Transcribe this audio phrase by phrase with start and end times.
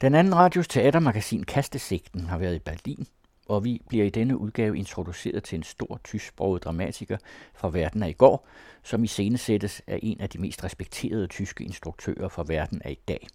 [0.00, 3.06] Den anden radios teatermagasin Kastesigten har været i Berlin,
[3.48, 7.18] og vi bliver i denne udgave introduceret til en stor tysksproget dramatiker
[7.54, 8.46] fra verden af i går,
[8.82, 12.90] som i scenesættes er af en af de mest respekterede tyske instruktører fra verden af
[12.90, 13.26] i dag.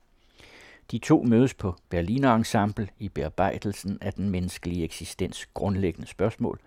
[0.92, 6.60] De to mødes på Berliner Ensemble i bearbejdelsen af den menneskelige eksistens grundlæggende spørgsmål.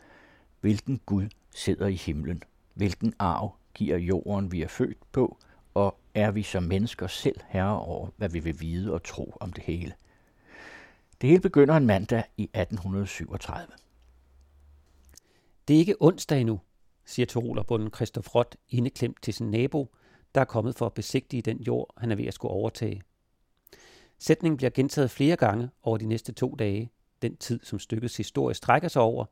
[0.61, 2.43] Hvilken Gud sidder i himlen?
[2.75, 5.39] Hvilken arv giver jorden, vi er født på?
[5.75, 9.53] Og er vi som mennesker selv herre over, hvad vi vil vide og tro om
[9.53, 9.95] det hele?
[11.21, 13.67] Det hele begynder en mandag i 1837.
[15.69, 16.61] Det er ikke onsdag endnu,
[17.05, 19.95] siger Tirolerbunden Christoph Rott indeklemt til sin nabo,
[20.35, 23.03] der er kommet for at besigtige den jord, han er ved at skulle overtage.
[24.19, 26.91] Sætningen bliver gentaget flere gange over de næste to dage,
[27.23, 29.25] den tid, som stykkets historie strækker sig over,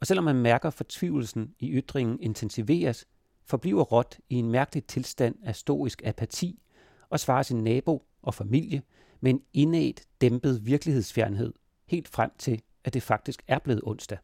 [0.00, 3.06] og selvom man mærker fortvivlelsen i ytringen intensiveres,
[3.50, 6.62] forbliver råt i en mærkelig tilstand af stoisk apati
[7.08, 8.82] og svarer sin nabo og familie
[9.20, 11.52] med en indet dæmpet virkelighedsfjernhed,
[11.86, 14.18] helt frem til, at det faktisk er blevet onsdag.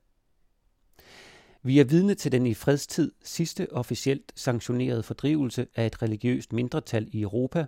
[1.63, 7.09] Vi er vidne til den i fredstid sidste officielt sanktionerede fordrivelse af et religiøst mindretal
[7.13, 7.67] i Europa,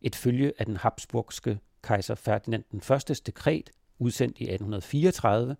[0.00, 5.56] et følge af den habsburgske kejser Ferdinand den Førstes dekret, udsendt i 1834,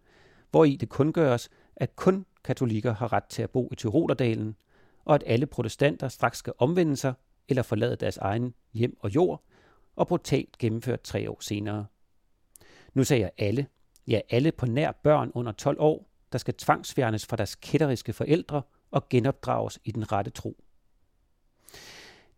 [0.51, 4.57] hvor i det kun gøres, at kun katolikker har ret til at bo i Tyrolerdalen,
[5.09, 7.15] og at alle protestanter straks skal omvende sig
[7.49, 9.43] eller forlade deres egen hjem og jord,
[9.97, 11.87] og brutalt gennemført tre år senere.
[12.95, 13.67] Nu sagde jeg alle,
[14.07, 18.63] ja alle på nær børn under 12 år, der skal tvangsfjernes fra deres kætteriske forældre
[18.91, 20.57] og genopdrages i den rette tro.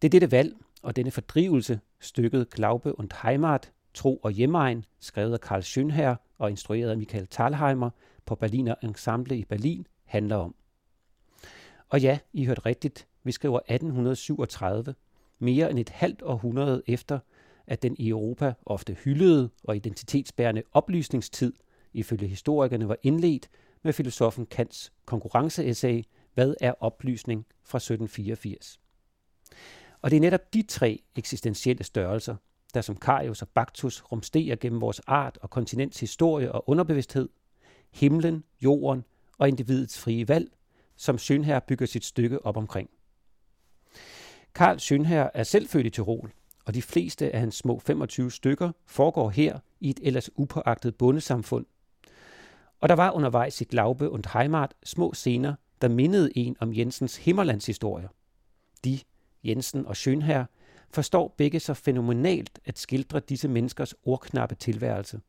[0.02, 5.32] Det er dette valg og denne fordrivelse, stykket Glaube und Heimat, Tro og Hjemmeegn, skrevet
[5.32, 7.90] af Karl Schönherr og instrueret af Michael Thalheimer
[8.27, 10.55] på Berliner Ensemble i Berlin, handler om.
[11.91, 14.94] Og ja, I hørte rigtigt, vi skriver 1837,
[15.38, 17.19] mere end et halvt århundrede efter,
[17.66, 21.52] at den i Europa ofte hyldede og identitetsbærende oplysningstid,
[21.92, 23.50] ifølge historikerne var indledt
[23.83, 26.02] med filosofen Kants konkurrenceessay,
[26.34, 28.80] Hvad er oplysning fra 1784?
[30.02, 32.36] Og det er netop de tre eksistentielle størrelser,
[32.74, 37.28] der som Karius og Baktus rumsterer gennem vores art og kontinents historie og underbevidsthed,
[37.92, 39.05] himlen, jorden
[39.39, 40.51] og individets frie valg,
[41.00, 42.90] som Schönherr bygger sit stykke op omkring.
[44.55, 46.33] Karl Schönherr er selv født i Tirol,
[46.64, 51.66] og de fleste af hans små 25 stykker foregår her i et ellers upåagtet bondesamfund.
[52.80, 57.16] Og der var undervejs i Glaube und Heimat små scener, der mindede en om Jensens
[57.16, 58.08] himmerlandshistorie.
[58.84, 59.00] De,
[59.44, 60.44] Jensen og Schönherr,
[60.90, 65.20] forstår begge så fænomenalt at skildre disse menneskers ordknappe tilværelse.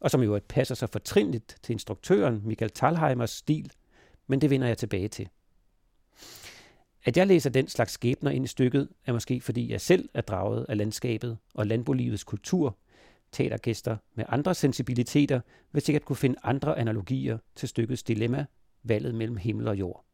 [0.00, 3.72] Og som jo passer sig fortrinligt til instruktøren Michael Talheimers stil,
[4.26, 5.28] men det vender jeg tilbage til.
[7.04, 10.20] At jeg læser den slags skæbner ind i stykket, er måske fordi jeg selv er
[10.20, 12.76] draget af landskabet og landbolivets kultur.
[13.32, 15.40] Teatergæster med andre sensibiliteter
[15.72, 18.46] vil sikkert kunne finde andre analogier til stykkets dilemma,
[18.82, 20.04] valget mellem himmel og jord.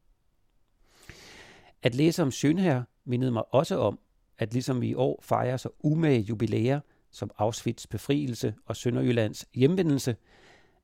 [1.83, 3.99] At læse om Schönherr mindede mig også om,
[4.39, 6.81] at ligesom vi i år fejrer så umage jubilæer
[7.11, 10.17] som Auschwitz befrielse og Sønderjyllands hjemvendelse,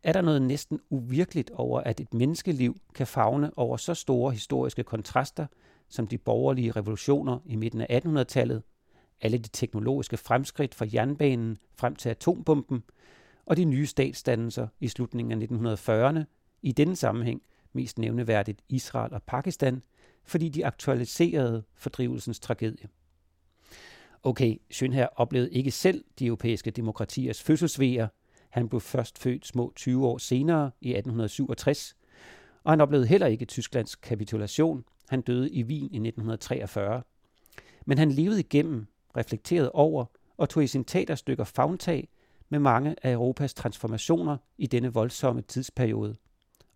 [0.03, 4.85] er der noget næsten uvirkeligt over, at et menneskeliv kan fagne over så store historiske
[4.85, 5.47] kontraster,
[5.89, 8.63] som de borgerlige revolutioner i midten af 1800-tallet,
[9.21, 12.83] alle de teknologiske fremskridt fra jernbanen frem til atombomben,
[13.47, 16.25] og de nye statsdannelser i slutningen af 1940'erne,
[16.63, 17.43] i denne sammenhæng
[17.73, 19.83] mest nævneværdigt Israel og Pakistan,
[20.25, 22.89] fordi de aktualiserede fordrivelsens tragedie.
[24.23, 28.09] Okay, Schönherr oplevede ikke selv de europæiske demokratiers fødselsvejer.
[28.49, 31.97] Han blev først født små 20 år senere i 1867,
[32.65, 34.85] og han oplevede heller ikke Tysklands kapitulation.
[35.09, 37.03] Han døde i Wien i 1943.
[37.87, 40.05] Men han levede igennem, reflekterede over
[40.37, 42.09] og tog i sin teaterstykker fagntag
[42.49, 46.17] med mange af Europas transformationer i denne voldsomme tidsperiode.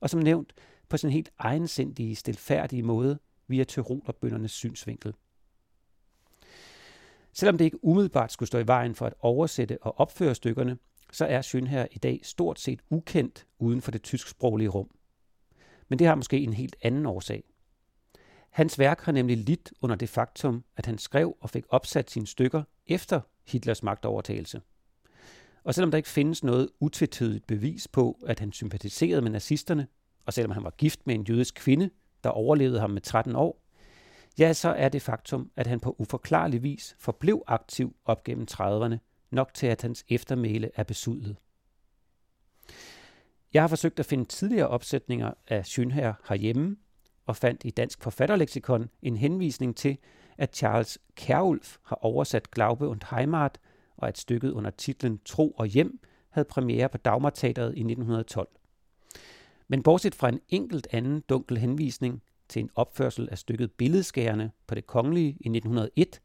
[0.00, 0.52] Og som nævnt,
[0.88, 3.18] på sin helt egensindige, stilfærdige måde
[3.48, 5.14] via tyrolerbøndernes synsvinkel.
[7.32, 10.78] Selvom det ikke umiddelbart skulle stå i vejen for at oversætte og opføre stykkerne,
[11.12, 14.90] så er Schönherr i dag stort set ukendt uden for det tysksproglige rum.
[15.88, 17.44] Men det har måske en helt anden årsag.
[18.50, 22.26] Hans værk har nemlig lidt under det faktum, at han skrev og fik opsat sine
[22.26, 24.60] stykker efter Hitlers magtovertagelse.
[25.64, 29.86] Og selvom der ikke findes noget utvetydigt bevis på, at han sympatiserede med nazisterne,
[30.26, 31.90] og selvom han var gift med en jødisk kvinde,
[32.24, 33.62] der overlevede ham med 13 år,
[34.38, 39.11] ja, så er det faktum, at han på uforklarlig vis forblev aktiv op gennem 30'erne,
[39.32, 41.36] nok til at hans eftermæle er besudlet.
[43.54, 46.76] Jeg har forsøgt at finde tidligere opsætninger af Schönherr herhjemme,
[47.26, 49.98] og fandt i Dansk Forfatterleksikon en henvisning til,
[50.38, 53.58] at Charles Kjærulf har oversat Glaube und Heimat
[53.96, 56.00] og at stykket under titlen Tro og Hjem
[56.30, 58.48] havde premiere på Dagmarteateret i 1912.
[59.68, 64.74] Men bortset fra en enkelt anden dunkel henvisning til en opførsel af stykket Billedskærende på
[64.74, 66.20] det kongelige i 1901,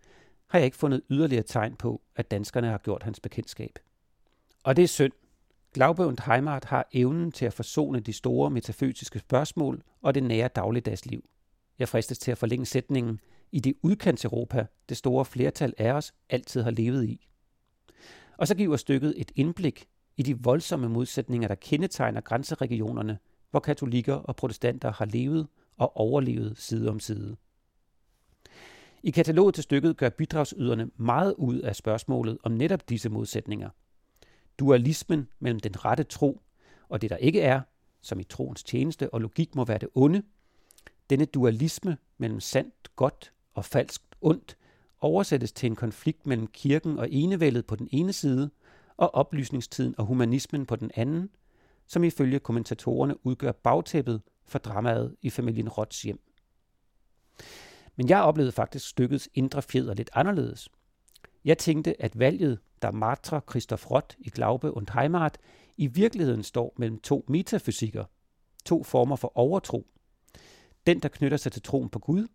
[0.47, 3.79] har jeg ikke fundet yderligere tegn på, at danskerne har gjort hans bekendtskab.
[4.63, 5.13] Og det er synd.
[5.73, 10.47] Glaube und Heimat har evnen til at forsone de store metafysiske spørgsmål og det nære
[10.47, 11.29] dagligdagsliv.
[11.79, 13.19] Jeg fristes til at forlænge sætningen
[13.51, 17.27] i det udkants-Europa, det store flertal af os altid har levet i.
[18.37, 23.17] Og så giver stykket et indblik i de voldsomme modsætninger, der kendetegner grænseregionerne,
[23.51, 25.47] hvor katolikker og protestanter har levet
[25.77, 27.37] og overlevet side om side.
[29.03, 33.69] I kataloget til stykket gør bidragsyderne meget ud af spørgsmålet om netop disse modsætninger.
[34.59, 36.41] Dualismen mellem den rette tro
[36.89, 37.61] og det, der ikke er,
[38.01, 40.23] som i troens tjeneste og logik må være det onde,
[41.09, 44.57] denne dualisme mellem sandt godt og falskt ondt
[44.99, 48.49] oversættes til en konflikt mellem kirken og enevældet på den ene side
[48.97, 51.29] og oplysningstiden og humanismen på den anden,
[51.87, 56.19] som ifølge kommentatorerne udgør bagtæppet for dramaet i familien Rots hjem.
[57.97, 60.69] Men jeg oplevede faktisk stykkets indre fjeder lidt anderledes.
[61.45, 65.37] Jeg tænkte, at valget, der martrer Christoph Roth i Glaube und Heimat,
[65.77, 68.05] i virkeligheden står mellem to metafysikker,
[68.65, 69.87] to former for overtro.
[70.87, 72.27] Den, der knytter sig til troen på Gud,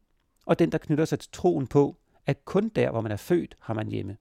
[0.46, 3.56] og den, der knytter sig til troen på, at kun der, hvor man er født,
[3.60, 4.16] har man hjemme.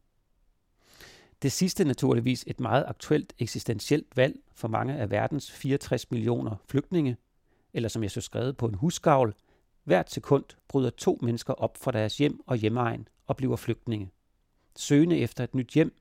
[1.42, 6.56] Det sidste er naturligvis et meget aktuelt eksistentielt valg for mange af verdens 64 millioner
[6.68, 7.18] flygtninge,
[7.74, 9.36] eller som jeg så skrevet på en husgavl,
[9.92, 14.12] hvert sekund bryder to mennesker op fra deres hjem og hjemmeegn og bliver flygtninge.
[14.76, 15.96] Søgende efter et nyt hjem.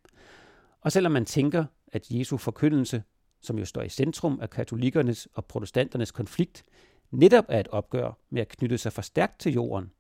[0.80, 3.02] Og selvom man tænker, at Jesu forkyndelse,
[3.40, 6.64] som jo står i centrum af katolikernes og protestanternes konflikt,
[7.10, 9.90] netop er et opgør med at knytte sig for stærkt til jorden.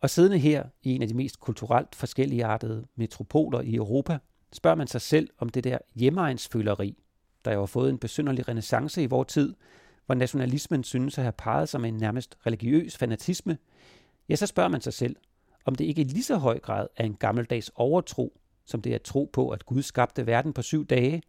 [0.00, 4.18] Og siddende her i en af de mest kulturelt forskelligartede metropoler i Europa,
[4.52, 7.02] spørger man sig selv om det der hjemmeegnsføleri,
[7.44, 9.54] der jo har fået en besynderlig renaissance i vores tid,
[10.10, 13.58] hvor nationalismen synes at have peget sig med en nærmest religiøs fanatisme,
[14.28, 15.16] ja, så spørger man sig selv,
[15.64, 18.94] om det ikke i lige så høj grad er en gammeldags overtro, som det er
[18.94, 21.22] at tro på, at Gud skabte verden på syv dage,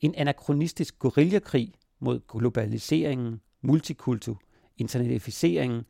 [0.00, 4.40] en anachronistisk guerillakrig mod globaliseringen, multikultur,
[4.78, 5.82] internetificeringen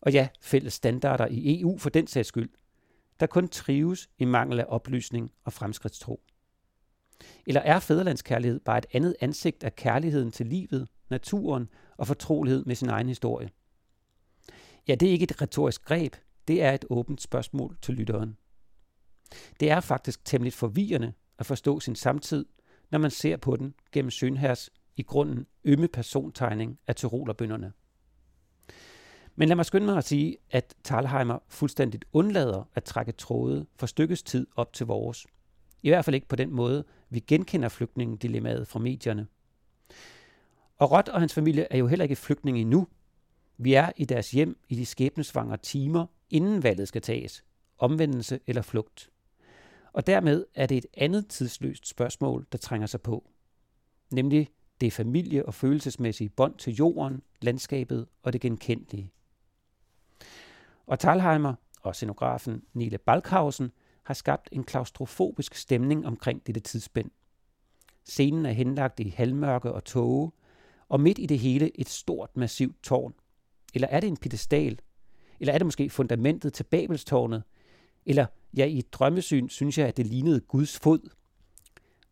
[0.00, 2.50] og ja, fælles standarder i EU for den sags skyld,
[3.20, 6.20] der kun trives i mangel af oplysning og fremskridtstro.
[7.46, 12.74] Eller er fædrelandskærlighed bare et andet ansigt af kærligheden til livet, naturen og fortrolighed med
[12.74, 13.50] sin egen historie?
[14.88, 16.16] Ja, det er ikke et retorisk greb,
[16.48, 18.36] det er et åbent spørgsmål til lytteren.
[19.60, 22.46] Det er faktisk temmelig forvirrende at forstå sin samtid,
[22.90, 27.72] når man ser på den gennem Schönherrs i grunden ømme persontegning af tyrolerbønderne.
[29.36, 33.86] Men lad mig skynde mig at sige, at Talheimer fuldstændigt undlader at trække tråde for
[33.86, 35.26] stykkes tid op til vores.
[35.82, 39.26] I hvert fald ikke på den måde, vi genkender flygtningedilemmaet fra medierne.
[40.78, 42.86] Og Rot og hans familie er jo heller ikke flygtninge endnu.
[43.56, 47.44] Vi er i deres hjem i de skæbnesvangre timer, inden valget skal tages.
[47.78, 49.10] Omvendelse eller flugt.
[49.92, 53.30] Og dermed er det et andet tidsløst spørgsmål, der trænger sig på.
[54.10, 54.48] Nemlig
[54.80, 59.12] det familie- og følelsesmæssige bånd til jorden, landskabet og det genkendelige.
[60.86, 63.72] Og Talheimer og scenografen Nile Balkhausen
[64.02, 67.10] har skabt en klaustrofobisk stemning omkring dette tidsspænd.
[68.04, 70.32] Scenen er henlagt i halvmørke og tåge,
[70.88, 73.14] og midt i det hele et stort, massivt tårn.
[73.74, 74.78] Eller er det en pedestal?
[75.40, 77.42] Eller er det måske fundamentet til Babelstårnet?
[78.06, 78.26] Eller
[78.56, 81.10] ja, i et drømmesyn synes jeg, at det lignede Guds fod.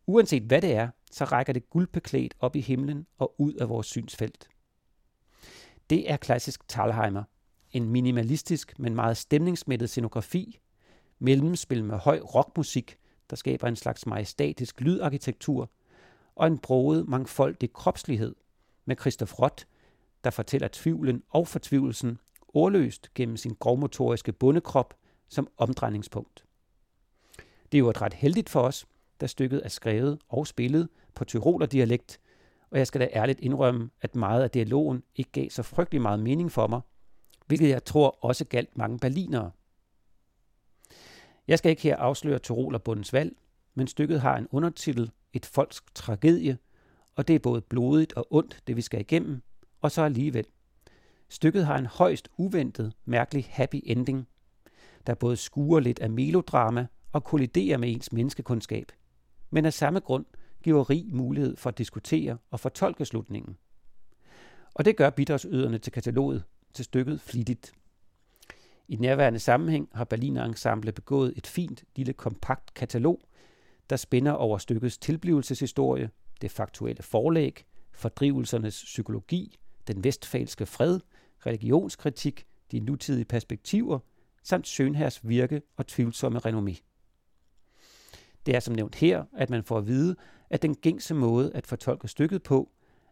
[0.06, 3.86] Uanset hvad det er, så rækker det guldbeklædt op i himlen og ud af vores
[3.86, 4.48] synsfelt.
[5.90, 7.22] Det er klassisk Talheimer–
[7.72, 10.58] en minimalistisk, men meget stemningsmættet scenografi,
[11.18, 12.96] mellemspil med høj rockmusik,
[13.30, 15.70] der skaber en slags majestatisk lydarkitektur,
[16.34, 18.34] og en broget mangfoldig kropslighed
[18.86, 19.64] med Christoph Roth,
[20.24, 24.94] der fortæller tvivlen og fortvivlelsen ordløst gennem sin grovmotoriske bundekrop
[25.28, 26.44] som omdrejningspunkt.
[27.72, 28.86] Det er jo et ret heldigt for os,
[29.20, 32.20] da stykket er skrevet og spillet på tyrolerdialekt,
[32.70, 36.20] og jeg skal da ærligt indrømme, at meget af dialogen ikke gav så frygtelig meget
[36.20, 36.80] mening for mig,
[37.46, 39.50] hvilket jeg tror også galt mange berlinere.
[41.48, 43.36] Jeg skal ikke her afsløre Tyrolerbundens valg,
[43.74, 46.58] men stykket har en undertitel, et folks tragedie,
[47.16, 49.42] og det er både blodigt og ondt, det vi skal igennem,
[49.80, 50.46] og så alligevel.
[51.28, 54.28] Stykket har en højst uventet, mærkelig happy ending,
[55.06, 58.92] der både skuer lidt af melodrama og kolliderer med ens menneskekundskab,
[59.50, 60.24] men af samme grund
[60.62, 63.56] giver rig mulighed for at diskutere og fortolke slutningen.
[64.74, 66.44] Og det gør bidragsyderne til kataloget
[66.74, 67.72] til stykket flittigt.
[68.88, 73.20] I nærværende sammenhæng har Berliner Ensemble begået et fint lille kompakt katalog,
[73.90, 76.10] der spænder over stykkets tilblivelseshistorie,
[76.42, 81.00] det faktuelle forlæg, fordrivelsernes psykologi, den vestfalske fred,
[81.46, 83.98] religionskritik, de nutidige perspektiver,
[84.42, 86.82] samt Sønhærs virke og tvivlsomme renommé.
[88.46, 90.16] Det er som nævnt her, at man får at vide,
[90.50, 92.70] at den gængse måde at fortolke stykket på,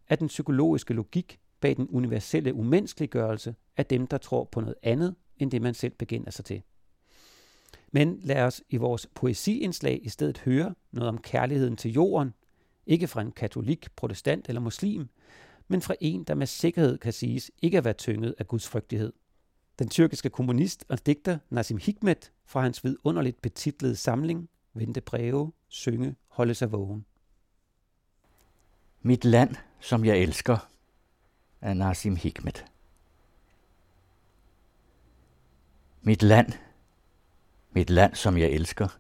[0.09, 5.15] er den psykologiske logik bag den universelle umenneskeliggørelse af dem, der tror på noget andet,
[5.39, 6.63] end det man selv begynder sig til.
[7.93, 12.35] Men lad os i vores poesiindslag i stedet høre noget om kærligheden til jorden,
[12.87, 15.09] ikke fra en katolik, protestant eller muslim,
[15.69, 19.13] men fra en, der med sikkerhed kan siges ikke at være tynget af Guds frygtighed.
[19.79, 26.17] Den tyrkiske kommunist og digter Nasim Hikmet fra hans vidunderligt betitlede samling Vente breve, synge,
[26.29, 27.05] holde sig vågen.
[29.03, 30.69] Mit land, som jeg elsker,
[31.61, 32.65] af Nasim Hikmet.
[36.03, 36.53] Mit land,
[37.71, 38.99] mit land, som jeg elsker.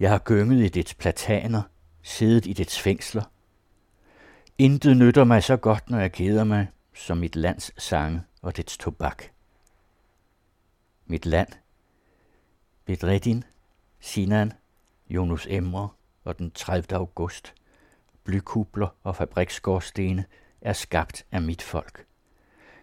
[0.00, 1.62] Jeg har gynget i dets plataner,
[2.02, 3.22] siddet i dets fængsler.
[4.58, 8.78] Intet nytter mig så godt, når jeg keder mig, som mit lands sange og dets
[8.78, 9.22] tobak.
[11.06, 11.48] Mit land,
[12.84, 13.44] Bedreddin,
[14.00, 14.52] Sinan,
[15.10, 15.88] Jonas Emre
[16.24, 16.96] og den 30.
[16.96, 17.54] august,
[18.24, 20.24] blykubler og fabriksgårdstene
[20.60, 22.06] er skabt af mit folk.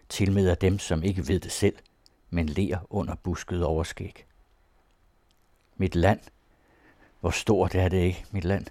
[0.08, 1.76] Til med af dem, som ikke ved det selv,
[2.30, 4.26] men ler under busket overskæg.
[5.76, 6.20] Mit land,
[7.20, 8.66] hvor stort er det ikke, mit land?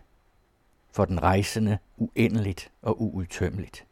[0.91, 3.85] For den rejsende uendeligt og uudtømmeligt.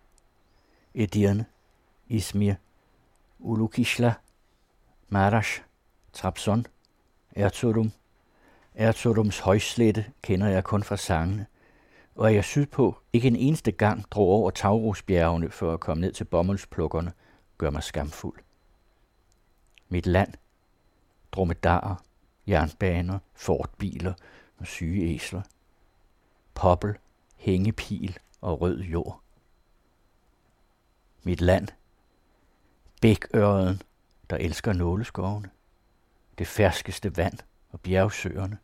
[0.93, 1.45] Edirne,
[2.07, 2.53] Izmir,
[3.39, 4.13] Ulukishla,
[5.09, 5.61] Marash,
[6.13, 6.65] Trabzon,
[7.31, 7.91] Erzurum.
[8.75, 11.45] Erzurums højslette kender jeg kun fra sangene,
[12.15, 16.11] og er jeg sydpå ikke en eneste gang drog over Taurusbjergene for at komme ned
[16.11, 17.13] til bommelsplukkerne,
[17.57, 18.39] gør mig skamfuld.
[19.89, 20.33] Mit land,
[21.31, 21.95] dromedarer,
[22.47, 24.13] jernbaner, fortbiler
[24.57, 25.41] og syge æsler,
[26.57, 26.97] poppel,
[27.35, 29.21] hængepil og rød jord.
[31.23, 31.67] Mit land,
[33.01, 33.81] bækøren,
[34.29, 35.49] der elsker nåleskovene,
[36.37, 37.39] det ferskeste vand
[37.71, 38.57] og bjergsøerne,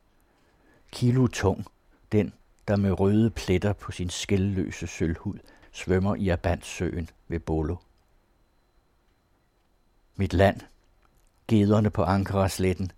[0.91, 1.65] kilo tung,
[2.11, 2.33] den,
[2.67, 5.39] der med røde pletter på sin skældløse sølvhud
[5.71, 7.75] svømmer i Abandsøen ved Bolo.
[10.15, 10.61] Mit land,
[11.47, 12.91] gederne på Ankara-sletten,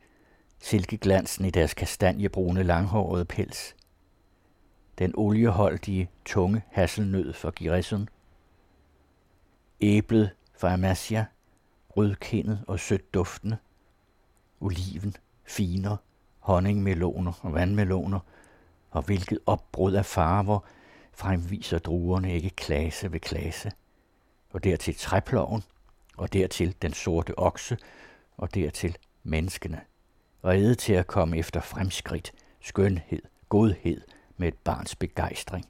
[0.60, 3.76] silkeglansen i deres kastanjebrune langhårede pels,
[5.00, 8.10] den olieholdige, tunge hasselnød fra Giresun,
[9.82, 11.26] æblet fra Amasia,
[11.90, 13.58] rødkindet og sødt duftende,
[14.62, 15.98] oliven, finer,
[16.40, 18.20] honningmeloner og vandmeloner,
[18.92, 20.60] og hvilket opbrud af farver
[21.14, 23.72] fremviser druerne ikke klasse ved klasse,
[24.50, 25.64] og dertil træploven,
[26.18, 27.78] og dertil den sorte okse,
[28.38, 29.82] og dertil menneskene,
[30.44, 34.02] redde til at komme efter fremskridt, skønhed, godhed
[34.38, 35.66] med et barns begejstring.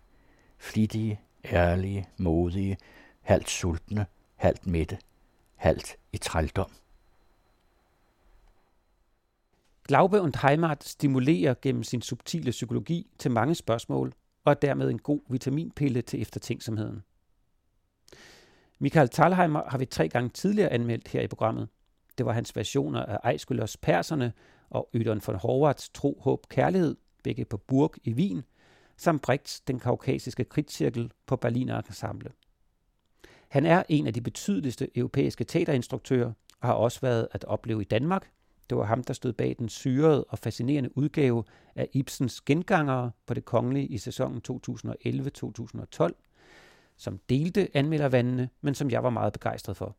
[0.57, 2.77] Flittige, ærlige, modige,
[3.21, 4.05] halvt sultne,
[4.35, 4.97] halvt mætte,
[5.55, 6.71] halvt i trældom.
[9.83, 14.13] Glaube und Heimat stimulerer gennem sin subtile psykologi til mange spørgsmål,
[14.45, 17.03] og er dermed en god vitaminpille til eftertænksomheden.
[18.79, 21.69] Michael Thalheimer har vi tre gange tidligere anmeldt her i programmet.
[22.17, 24.33] Det var hans versioner af Ejskylders Perserne
[24.69, 28.43] og Ydon von Horvaths Tro, Håb, Kærlighed, begge på Burg i Wien,
[28.97, 32.31] samt Brechts Den kaukasiske kritcirkel på Berliner Ensemble.
[33.47, 37.85] Han er en af de betydeligste europæiske teaterinstruktører og har også været at opleve i
[37.85, 38.29] Danmark.
[38.69, 41.43] Det var ham, der stod bag den syrede og fascinerende udgave
[41.75, 46.11] af Ibsens Gengangere på det kongelige i sæsonen 2011-2012,
[46.97, 49.95] som delte anmeldervandene, men som jeg var meget begejstret for.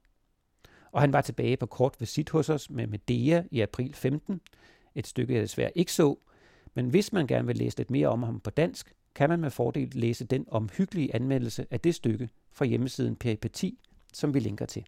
[0.93, 4.41] Og han var tilbage på kort visit hos os med Medea i april 15,
[4.95, 6.19] et stykke jeg desværre ikke så,
[6.77, 9.51] men hvis man gerne vil læse lidt mere om ham på dansk, kan man med
[9.51, 13.79] fordel læse den omhyggelige anmeldelse af det stykke fra hjemmesiden Peripeti,
[14.13, 14.87] som vi linker til.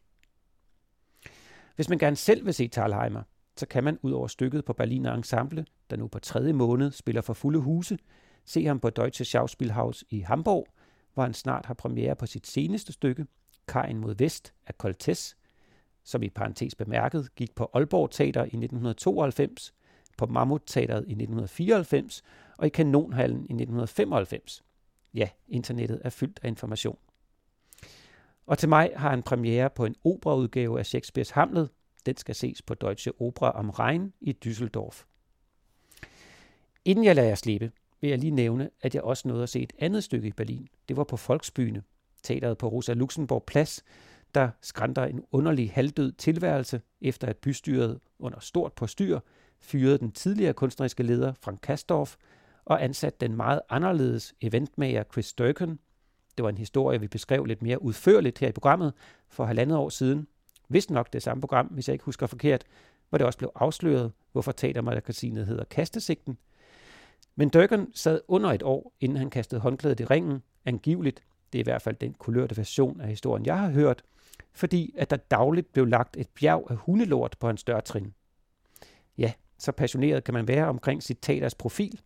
[1.77, 3.23] Hvis man gerne selv vil se Talheimer,
[3.57, 7.23] så kan man ud over stykket på Berliner Ensemble, der nu på tredje måned spiller
[7.23, 7.99] for fulde huse,
[8.45, 10.67] se ham på Deutsche Schauspielhaus i Hamburg,
[11.15, 13.27] hvor han snart har premiere på sit seneste stykke,
[13.69, 15.37] Kajen mod Vest af Coltes,
[16.05, 19.75] som i parentes bemærket gik på Aalborg Teater i 1992,
[20.19, 22.23] på Mammut Teateret i 1994
[22.59, 24.65] og i Kanonhallen i 1995.
[25.15, 26.99] Ja, internettet er fyldt af information.
[28.47, 31.71] Og til mig har han premiere på en operaudgave af Shakespeares Hamlet.
[32.07, 35.05] Den skal ses på Deutsche Oper am Rhein i Düsseldorf.
[36.85, 37.71] Inden jeg lader jer slippe,
[38.01, 40.69] vil jeg lige nævne, at jeg også nåede at se et andet stykke i Berlin.
[40.89, 41.83] Det var på Volksbyene,
[42.23, 43.85] teateret på Rosa Luxemburg Plads,
[44.35, 49.21] der skrænter en underlig halvdød tilværelse, efter at bystyret under stort påstyr
[49.61, 52.17] fyrede den tidligere kunstneriske leder Frank Kastorf
[52.65, 55.79] og ansat den meget anderledes eventmager Chris Durkin.
[56.37, 58.93] Det var en historie, vi beskrev lidt mere udførligt her i programmet
[59.29, 60.27] for halvandet år siden.
[60.69, 62.65] Vist nok det samme program, hvis jeg ikke husker forkert,
[63.09, 66.39] hvor det også blev afsløret, hvorfor teatermagasinet hedder Kastesigten.
[67.37, 71.23] Men Durkin sad under et år, inden han kastede håndklædet i ringen, angiveligt,
[71.53, 74.03] det er i hvert fald den kulørte version af historien, jeg har hørt,
[74.53, 78.15] fordi at der dagligt blev lagt et bjerg af hundelort på hans dørtrin.
[79.19, 82.01] Ja, så passioneret kan man være omkring sit teaters profil.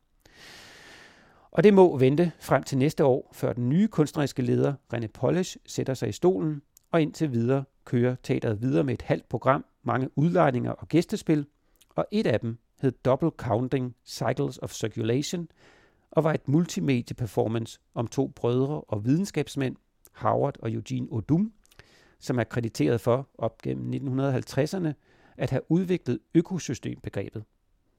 [1.51, 5.57] Og det må vente frem til næste år, før den nye kunstneriske leder, René Polish,
[5.67, 10.09] sætter sig i stolen, og indtil videre kører teateret videre med et halvt program, mange
[10.17, 11.47] udlejninger og gæstespil,
[11.89, 15.49] og et af dem hed Double Counting Cycles of Circulation,
[16.11, 19.77] og var et multimedie-performance om to brødre og videnskabsmænd,
[20.13, 21.53] Howard og Eugene Odum,
[22.19, 24.93] som er krediteret for op gennem 1950'erne
[25.43, 27.45] at have udviklet økosystembegrebet.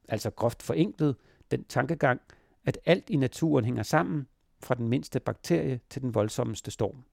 [0.07, 1.15] Altså groft forenklet
[1.51, 2.21] den tankegang,
[2.65, 4.27] at alt i naturen hænger sammen,
[4.59, 7.03] fra den mindste bakterie til den voldsomste storm.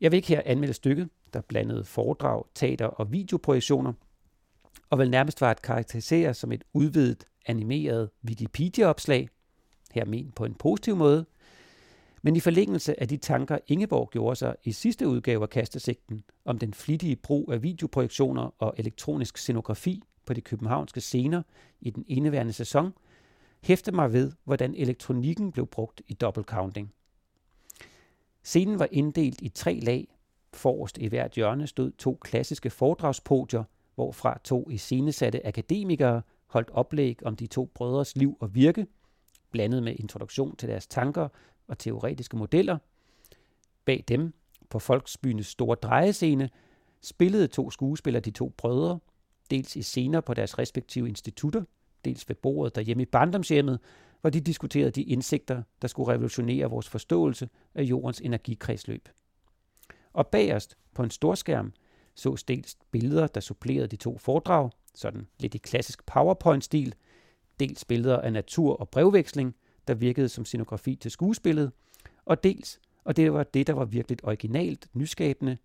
[0.00, 3.92] Jeg vil ikke her anmelde stykket, der blandede foredrag, teater og videoprojektioner,
[4.90, 9.28] og vel nærmest var at karakterisere som et udvidet animeret Wikipedia-opslag,
[9.90, 11.26] her men på en positiv måde,
[12.22, 16.58] men i forlængelse af de tanker, Ingeborg gjorde sig i sidste udgave af Kastesigten om
[16.58, 21.42] den flittige brug af videoprojektioner og elektronisk scenografi på de københavnske scener
[21.80, 22.92] i den indeværende sæson,
[23.62, 26.92] hæfter mig ved, hvordan elektronikken blev brugt i double counting.
[28.42, 30.18] Scenen var inddelt i tre lag.
[30.52, 33.64] Forrest i hvert hjørne stod to klassiske foredragspodier,
[33.94, 38.86] hvorfra to iscenesatte akademikere holdt oplæg om de to brødres liv og virke,
[39.50, 41.28] blandet med introduktion til deres tanker
[41.68, 42.78] og teoretiske modeller.
[43.84, 44.32] Bag dem,
[44.70, 46.50] på Folksbyens store drejescene,
[47.00, 48.98] spillede to skuespillere de to brødre,
[49.50, 51.62] dels i scener på deres respektive institutter,
[52.04, 53.80] dels ved bordet derhjemme i barndomshjemmet,
[54.20, 59.08] hvor de diskuterede de indsigter, der skulle revolutionere vores forståelse af jordens energikredsløb.
[60.12, 61.72] Og bagerst på en storskærm
[62.14, 66.94] så dels billeder, der supplerede de to foredrag, sådan lidt i klassisk PowerPoint-stil,
[67.60, 69.54] dels billeder af natur og brevveksling,
[69.88, 71.72] der virkede som scenografi til skuespillet,
[72.24, 75.56] og dels, og det var det, der var virkelig originalt, nyskabende,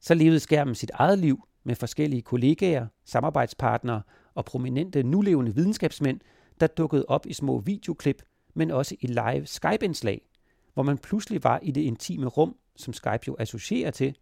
[0.00, 4.02] så levede skærmen sit eget liv med forskellige kollegaer, samarbejdspartnere
[4.34, 6.20] og prominente nulevende videnskabsmænd,
[6.60, 8.22] der dukkede op i små videoklip,
[8.54, 10.28] men også i live Skype-indslag,
[10.74, 14.16] hvor man pludselig var i det intime rum, som Skype jo associerer til.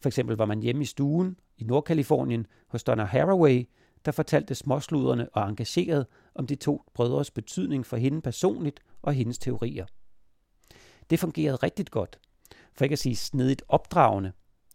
[0.00, 3.64] For eksempel var man hjemme i stuen i Nordkalifornien hos Donna Haraway,
[4.04, 9.38] der fortalte småsluderne og engageret om de to brødres betydning for hende personligt og hendes
[9.38, 9.86] teorier.
[11.10, 12.18] Det fungerede rigtig godt,
[12.72, 14.32] for ikke at sige snedigt opdragende,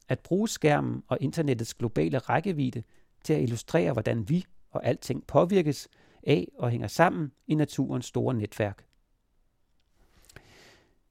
[0.08, 2.84] at bruge skærmen og internettets globale rækkevidde
[3.24, 5.88] til at illustrere, hvordan vi og alting påvirkes
[6.24, 8.86] af og hænger sammen i naturens store netværk.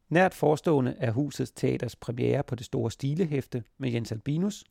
[0.09, 4.65] Nært forestående er husets teaters premiere på det store stilehæfte med Jens Albinus,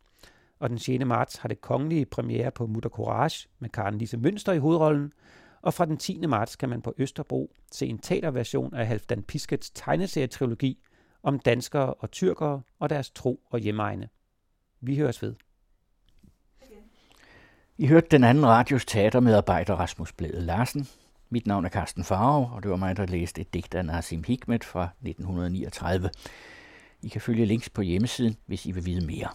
[0.63, 1.05] og den 6.
[1.05, 5.13] marts har det kongelige premiere på Mutter Courage med Karen Lise Mønster i hovedrollen,
[5.61, 6.25] og fra den 10.
[6.27, 10.83] marts kan man på Østerbro se en teaterversion af Halfdan Piskets tegneserietrilogi
[11.23, 14.09] om danskere og tyrkere og deres tro og hjemmeegne.
[14.81, 15.35] Vi høres ved.
[17.77, 20.87] I hørte den anden radios teatermedarbejder Rasmus Blæde Larsen.
[21.29, 24.23] Mit navn er Carsten Farve, og det var mig, der læste et digt af Nassim
[24.23, 26.09] Hikmet fra 1939.
[27.01, 29.29] I kan følge links på hjemmesiden, hvis I vil vide mere.